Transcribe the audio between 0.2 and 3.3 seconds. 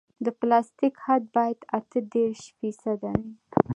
د پلاستیک حد باید اته دېرش فیصده وي